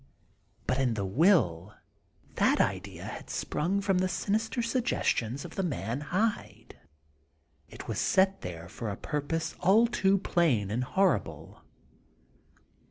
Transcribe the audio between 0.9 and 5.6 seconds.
the will, that idea had sprung from the sinister suggestions of